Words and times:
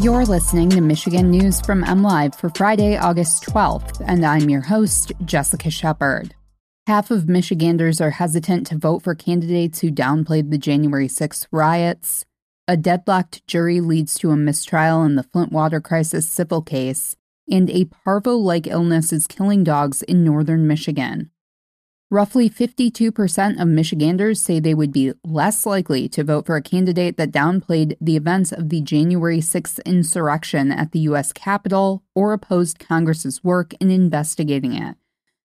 You're 0.00 0.24
listening 0.26 0.70
to 0.70 0.80
Michigan 0.80 1.30
News 1.30 1.60
from 1.60 1.84
MLive 1.84 2.34
for 2.34 2.50
Friday, 2.50 2.96
August 2.96 3.44
12th, 3.44 4.02
and 4.04 4.26
I'm 4.26 4.50
your 4.50 4.60
host, 4.60 5.12
Jessica 5.24 5.70
Shepard. 5.70 6.34
Half 6.88 7.12
of 7.12 7.28
Michiganders 7.28 8.00
are 8.00 8.10
hesitant 8.10 8.66
to 8.66 8.76
vote 8.76 9.04
for 9.04 9.14
candidates 9.14 9.80
who 9.80 9.92
downplayed 9.92 10.50
the 10.50 10.58
January 10.58 11.06
6th 11.06 11.46
riots. 11.52 12.26
A 12.66 12.76
deadlocked 12.76 13.46
jury 13.46 13.80
leads 13.80 14.14
to 14.16 14.32
a 14.32 14.36
mistrial 14.36 15.04
in 15.04 15.14
the 15.14 15.22
Flint 15.22 15.52
water 15.52 15.80
crisis 15.80 16.28
civil 16.28 16.60
case, 16.60 17.14
and 17.48 17.70
a 17.70 17.84
parvo 17.84 18.36
like 18.36 18.66
illness 18.66 19.12
is 19.12 19.28
killing 19.28 19.62
dogs 19.62 20.02
in 20.02 20.24
northern 20.24 20.66
Michigan. 20.66 21.30
Roughly 22.14 22.48
52% 22.48 23.60
of 23.60 23.66
Michiganders 23.66 24.40
say 24.40 24.60
they 24.60 24.72
would 24.72 24.92
be 24.92 25.14
less 25.24 25.66
likely 25.66 26.08
to 26.10 26.22
vote 26.22 26.46
for 26.46 26.54
a 26.54 26.62
candidate 26.62 27.16
that 27.16 27.32
downplayed 27.32 27.96
the 28.00 28.14
events 28.14 28.52
of 28.52 28.68
the 28.68 28.80
January 28.82 29.40
6th 29.40 29.84
insurrection 29.84 30.70
at 30.70 30.92
the 30.92 31.00
U.S. 31.00 31.32
Capitol 31.32 32.04
or 32.14 32.32
opposed 32.32 32.78
Congress's 32.78 33.42
work 33.42 33.74
in 33.80 33.90
investigating 33.90 34.74
it. 34.74 34.94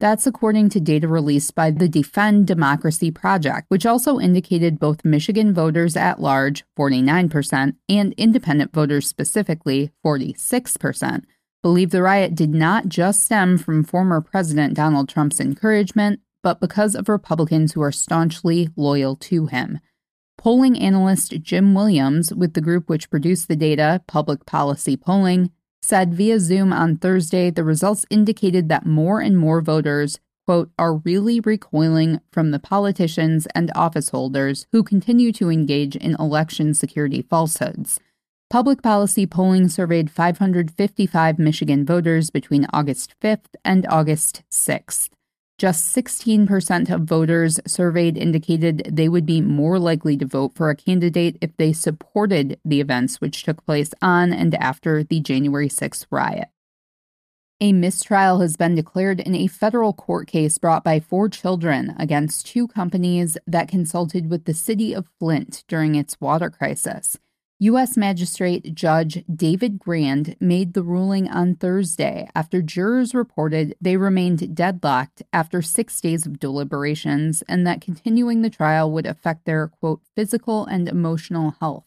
That's 0.00 0.26
according 0.26 0.68
to 0.70 0.80
data 0.80 1.08
released 1.08 1.54
by 1.54 1.70
the 1.70 1.88
Defend 1.88 2.46
Democracy 2.46 3.10
Project, 3.10 3.64
which 3.70 3.86
also 3.86 4.20
indicated 4.20 4.78
both 4.78 5.02
Michigan 5.02 5.54
voters 5.54 5.96
at 5.96 6.20
large, 6.20 6.64
49%, 6.78 7.76
and 7.88 8.12
independent 8.18 8.74
voters 8.74 9.06
specifically, 9.06 9.92
46%, 10.04 11.22
believe 11.62 11.88
the 11.88 12.02
riot 12.02 12.34
did 12.34 12.50
not 12.50 12.90
just 12.90 13.24
stem 13.24 13.56
from 13.56 13.82
former 13.82 14.20
President 14.20 14.74
Donald 14.74 15.08
Trump's 15.08 15.40
encouragement, 15.40 16.20
but 16.42 16.60
because 16.60 16.94
of 16.94 17.08
Republicans 17.08 17.72
who 17.72 17.82
are 17.82 17.92
staunchly 17.92 18.68
loyal 18.76 19.16
to 19.16 19.46
him. 19.46 19.80
Polling 20.38 20.78
analyst 20.78 21.42
Jim 21.42 21.74
Williams, 21.74 22.32
with 22.32 22.54
the 22.54 22.62
group 22.62 22.88
which 22.88 23.10
produced 23.10 23.48
the 23.48 23.56
data, 23.56 24.02
Public 24.06 24.46
Policy 24.46 24.96
Polling, 24.96 25.50
said 25.82 26.14
via 26.14 26.40
Zoom 26.40 26.72
on 26.72 26.96
Thursday 26.96 27.50
the 27.50 27.64
results 27.64 28.06
indicated 28.10 28.68
that 28.68 28.86
more 28.86 29.20
and 29.20 29.36
more 29.36 29.60
voters, 29.60 30.18
quote, 30.46 30.70
are 30.78 30.96
really 30.96 31.40
recoiling 31.40 32.20
from 32.32 32.50
the 32.50 32.58
politicians 32.58 33.46
and 33.54 33.70
office 33.74 34.08
holders 34.08 34.66
who 34.72 34.82
continue 34.82 35.32
to 35.32 35.50
engage 35.50 35.94
in 35.96 36.16
election 36.18 36.72
security 36.74 37.22
falsehoods. 37.22 38.00
Public 38.48 38.82
policy 38.82 39.26
polling 39.26 39.68
surveyed 39.68 40.10
555 40.10 41.38
Michigan 41.38 41.86
voters 41.86 42.30
between 42.30 42.66
August 42.72 43.14
5th 43.22 43.54
and 43.64 43.86
August 43.88 44.42
6th. 44.50 45.10
Just 45.60 45.94
16% 45.94 46.88
of 46.88 47.02
voters 47.02 47.60
surveyed 47.66 48.16
indicated 48.16 48.82
they 48.90 49.10
would 49.10 49.26
be 49.26 49.42
more 49.42 49.78
likely 49.78 50.16
to 50.16 50.24
vote 50.24 50.54
for 50.54 50.70
a 50.70 50.74
candidate 50.74 51.36
if 51.42 51.54
they 51.58 51.74
supported 51.74 52.58
the 52.64 52.80
events 52.80 53.20
which 53.20 53.42
took 53.42 53.62
place 53.66 53.90
on 54.00 54.32
and 54.32 54.54
after 54.54 55.04
the 55.04 55.20
January 55.20 55.68
6th 55.68 56.06
riot. 56.10 56.48
A 57.60 57.74
mistrial 57.74 58.40
has 58.40 58.56
been 58.56 58.74
declared 58.74 59.20
in 59.20 59.34
a 59.34 59.48
federal 59.48 59.92
court 59.92 60.28
case 60.28 60.56
brought 60.56 60.82
by 60.82 60.98
four 60.98 61.28
children 61.28 61.94
against 61.98 62.46
two 62.46 62.66
companies 62.66 63.36
that 63.46 63.68
consulted 63.68 64.30
with 64.30 64.46
the 64.46 64.54
city 64.54 64.94
of 64.94 65.10
Flint 65.18 65.64
during 65.68 65.94
its 65.94 66.18
water 66.22 66.48
crisis. 66.48 67.18
U.S. 67.62 67.94
Magistrate 67.94 68.74
Judge 68.74 69.22
David 69.30 69.78
Grand 69.78 70.34
made 70.40 70.72
the 70.72 70.82
ruling 70.82 71.28
on 71.28 71.56
Thursday 71.56 72.26
after 72.34 72.62
jurors 72.62 73.14
reported 73.14 73.76
they 73.78 73.98
remained 73.98 74.56
deadlocked 74.56 75.22
after 75.30 75.60
six 75.60 76.00
days 76.00 76.24
of 76.24 76.40
deliberations 76.40 77.42
and 77.42 77.66
that 77.66 77.82
continuing 77.82 78.40
the 78.40 78.48
trial 78.48 78.90
would 78.90 79.04
affect 79.04 79.44
their, 79.44 79.68
quote, 79.68 80.00
physical 80.16 80.64
and 80.64 80.88
emotional 80.88 81.54
health. 81.60 81.84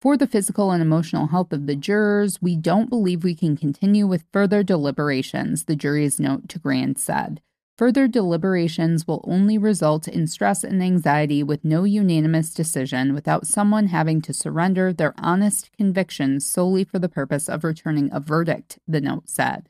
For 0.00 0.16
the 0.16 0.28
physical 0.28 0.70
and 0.70 0.80
emotional 0.80 1.26
health 1.26 1.52
of 1.52 1.66
the 1.66 1.74
jurors, 1.74 2.40
we 2.40 2.54
don't 2.54 2.88
believe 2.88 3.24
we 3.24 3.34
can 3.34 3.56
continue 3.56 4.06
with 4.06 4.22
further 4.32 4.62
deliberations, 4.62 5.64
the 5.64 5.74
jury's 5.74 6.20
note 6.20 6.48
to 6.50 6.60
Grand 6.60 6.98
said. 7.00 7.40
Further 7.76 8.06
deliberations 8.06 9.04
will 9.04 9.24
only 9.26 9.58
result 9.58 10.06
in 10.06 10.28
stress 10.28 10.62
and 10.62 10.80
anxiety 10.80 11.42
with 11.42 11.64
no 11.64 11.82
unanimous 11.82 12.54
decision 12.54 13.14
without 13.14 13.48
someone 13.48 13.88
having 13.88 14.22
to 14.22 14.32
surrender 14.32 14.92
their 14.92 15.12
honest 15.18 15.72
convictions 15.76 16.46
solely 16.46 16.84
for 16.84 17.00
the 17.00 17.08
purpose 17.08 17.48
of 17.48 17.64
returning 17.64 18.10
a 18.12 18.20
verdict, 18.20 18.78
the 18.86 19.00
note 19.00 19.28
said. 19.28 19.68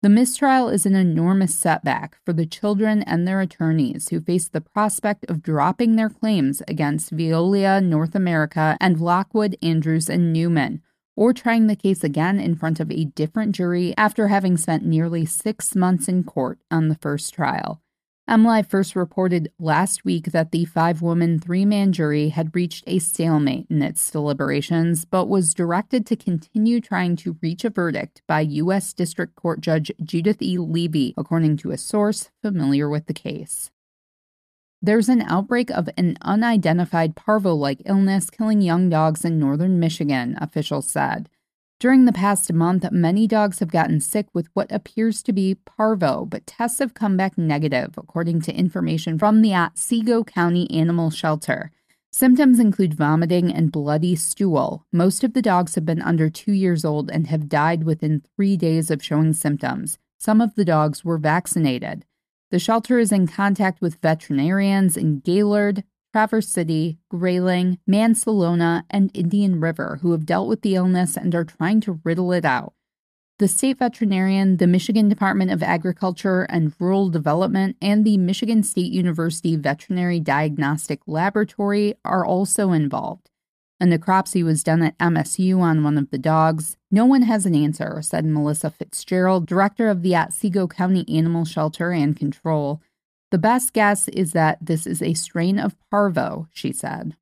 The 0.00 0.08
mistrial 0.08 0.70
is 0.70 0.86
an 0.86 0.94
enormous 0.94 1.54
setback 1.54 2.16
for 2.24 2.32
the 2.32 2.46
children 2.46 3.02
and 3.02 3.28
their 3.28 3.40
attorneys 3.40 4.08
who 4.08 4.20
face 4.20 4.48
the 4.48 4.62
prospect 4.62 5.26
of 5.30 5.42
dropping 5.42 5.96
their 5.96 6.08
claims 6.08 6.62
against 6.66 7.14
Veolia 7.14 7.84
North 7.84 8.14
America 8.14 8.78
and 8.80 8.98
Lockwood, 8.98 9.56
Andrews, 9.62 10.08
and 10.08 10.32
Newman 10.32 10.82
or 11.16 11.32
trying 11.32 11.66
the 11.66 11.76
case 11.76 12.02
again 12.02 12.40
in 12.40 12.54
front 12.54 12.80
of 12.80 12.90
a 12.90 13.04
different 13.04 13.54
jury 13.54 13.94
after 13.96 14.28
having 14.28 14.56
spent 14.56 14.84
nearly 14.84 15.24
six 15.26 15.74
months 15.74 16.08
in 16.08 16.24
court 16.24 16.58
on 16.70 16.88
the 16.88 16.94
first 16.96 17.34
trial. 17.34 17.82
MLive 18.30 18.66
first 18.66 18.94
reported 18.94 19.50
last 19.58 20.04
week 20.04 20.26
that 20.26 20.52
the 20.52 20.64
five 20.64 21.02
woman, 21.02 21.40
three 21.40 21.64
man 21.64 21.92
jury 21.92 22.28
had 22.28 22.54
reached 22.54 22.84
a 22.86 23.00
stalemate 23.00 23.66
in 23.68 23.82
its 23.82 24.10
deliberations, 24.10 25.04
but 25.04 25.28
was 25.28 25.52
directed 25.52 26.06
to 26.06 26.16
continue 26.16 26.80
trying 26.80 27.16
to 27.16 27.36
reach 27.42 27.64
a 27.64 27.70
verdict 27.70 28.22
by 28.28 28.40
U.S. 28.40 28.92
District 28.92 29.34
Court 29.34 29.60
Judge 29.60 29.90
Judith 30.02 30.40
E. 30.40 30.56
Levy, 30.56 31.14
according 31.16 31.56
to 31.58 31.72
a 31.72 31.76
source 31.76 32.30
familiar 32.40 32.88
with 32.88 33.06
the 33.06 33.12
case. 33.12 33.70
There's 34.84 35.08
an 35.08 35.22
outbreak 35.22 35.70
of 35.70 35.88
an 35.96 36.18
unidentified 36.22 37.14
parvo 37.14 37.54
like 37.54 37.82
illness 37.86 38.30
killing 38.30 38.60
young 38.60 38.90
dogs 38.90 39.24
in 39.24 39.38
northern 39.38 39.78
Michigan, 39.78 40.36
officials 40.40 40.90
said. 40.90 41.28
During 41.78 42.04
the 42.04 42.12
past 42.12 42.52
month, 42.52 42.90
many 42.90 43.28
dogs 43.28 43.60
have 43.60 43.70
gotten 43.70 44.00
sick 44.00 44.26
with 44.32 44.48
what 44.54 44.72
appears 44.72 45.22
to 45.22 45.32
be 45.32 45.54
parvo, 45.54 46.24
but 46.24 46.48
tests 46.48 46.80
have 46.80 46.94
come 46.94 47.16
back 47.16 47.38
negative, 47.38 47.94
according 47.96 48.40
to 48.42 48.54
information 48.54 49.20
from 49.20 49.40
the 49.40 49.54
Otsego 49.54 50.24
County 50.24 50.68
Animal 50.72 51.10
Shelter. 51.10 51.70
Symptoms 52.10 52.58
include 52.58 52.94
vomiting 52.94 53.52
and 53.54 53.70
bloody 53.70 54.16
stool. 54.16 54.84
Most 54.92 55.22
of 55.22 55.32
the 55.32 55.42
dogs 55.42 55.76
have 55.76 55.86
been 55.86 56.02
under 56.02 56.28
two 56.28 56.52
years 56.52 56.84
old 56.84 57.08
and 57.08 57.28
have 57.28 57.48
died 57.48 57.84
within 57.84 58.22
three 58.34 58.56
days 58.56 58.90
of 58.90 59.02
showing 59.02 59.32
symptoms. 59.32 59.98
Some 60.18 60.40
of 60.40 60.56
the 60.56 60.64
dogs 60.64 61.04
were 61.04 61.18
vaccinated. 61.18 62.04
The 62.52 62.58
shelter 62.58 62.98
is 62.98 63.12
in 63.12 63.28
contact 63.28 63.80
with 63.80 64.02
veterinarians 64.02 64.98
in 64.98 65.20
Gaylord, 65.20 65.84
Traverse 66.12 66.48
City, 66.48 66.98
Grayling, 67.08 67.78
Mancelona, 67.88 68.84
and 68.90 69.10
Indian 69.14 69.58
River 69.58 70.00
who 70.02 70.12
have 70.12 70.26
dealt 70.26 70.48
with 70.48 70.60
the 70.60 70.74
illness 70.74 71.16
and 71.16 71.34
are 71.34 71.46
trying 71.46 71.80
to 71.80 72.00
riddle 72.04 72.30
it 72.30 72.44
out. 72.44 72.74
The 73.38 73.48
state 73.48 73.78
veterinarian, 73.78 74.58
the 74.58 74.66
Michigan 74.66 75.08
Department 75.08 75.50
of 75.50 75.62
Agriculture 75.62 76.42
and 76.42 76.74
Rural 76.78 77.08
Development, 77.08 77.74
and 77.80 78.04
the 78.04 78.18
Michigan 78.18 78.62
State 78.62 78.92
University 78.92 79.56
Veterinary 79.56 80.20
Diagnostic 80.20 81.00
Laboratory 81.06 81.94
are 82.04 82.26
also 82.26 82.72
involved. 82.72 83.30
A 83.82 83.84
necropsy 83.84 84.44
was 84.44 84.62
done 84.62 84.80
at 84.80 84.96
MSU 84.98 85.58
on 85.58 85.82
one 85.82 85.98
of 85.98 86.08
the 86.10 86.18
dogs. 86.18 86.76
No 86.92 87.04
one 87.04 87.22
has 87.22 87.46
an 87.46 87.56
answer, 87.56 88.00
said 88.00 88.24
Melissa 88.24 88.70
Fitzgerald, 88.70 89.44
director 89.44 89.88
of 89.88 90.02
the 90.02 90.14
Otsego 90.14 90.68
County 90.68 91.04
Animal 91.08 91.44
Shelter 91.44 91.90
and 91.90 92.16
Control. 92.16 92.80
The 93.32 93.38
best 93.38 93.72
guess 93.72 94.06
is 94.06 94.34
that 94.34 94.58
this 94.64 94.86
is 94.86 95.02
a 95.02 95.14
strain 95.14 95.58
of 95.58 95.74
parvo, 95.90 96.46
she 96.52 96.72
said. 96.72 97.16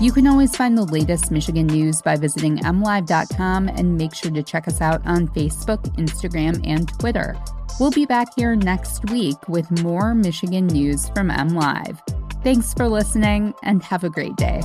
You 0.00 0.12
can 0.12 0.26
always 0.26 0.56
find 0.56 0.78
the 0.78 0.84
latest 0.84 1.30
Michigan 1.30 1.66
news 1.66 2.00
by 2.00 2.16
visiting 2.16 2.56
mlive.com 2.60 3.68
and 3.68 3.98
make 3.98 4.14
sure 4.14 4.30
to 4.30 4.42
check 4.42 4.66
us 4.66 4.80
out 4.80 5.06
on 5.06 5.28
Facebook, 5.28 5.84
Instagram, 5.98 6.66
and 6.66 6.88
Twitter. 6.98 7.36
We'll 7.78 7.90
be 7.90 8.06
back 8.06 8.28
here 8.34 8.56
next 8.56 9.10
week 9.10 9.46
with 9.46 9.70
more 9.82 10.14
Michigan 10.14 10.68
news 10.68 11.10
from 11.10 11.28
MLive. 11.28 11.98
Thanks 12.42 12.72
for 12.72 12.88
listening 12.88 13.52
and 13.62 13.82
have 13.82 14.04
a 14.04 14.10
great 14.10 14.36
day. 14.36 14.62